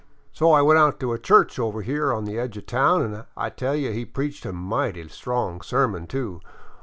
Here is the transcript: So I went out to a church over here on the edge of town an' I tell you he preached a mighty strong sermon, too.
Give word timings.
So 0.33 0.51
I 0.51 0.63
went 0.63 0.79
out 0.79 0.99
to 1.01 1.13
a 1.13 1.19
church 1.19 1.59
over 1.59 1.83
here 1.83 2.11
on 2.11 2.25
the 2.25 2.39
edge 2.39 2.57
of 2.57 2.65
town 2.65 3.03
an' 3.03 3.25
I 3.37 3.51
tell 3.51 3.75
you 3.75 3.91
he 3.91 4.03
preached 4.03 4.47
a 4.47 4.51
mighty 4.51 5.07
strong 5.09 5.61
sermon, 5.61 6.07
too. 6.07 6.41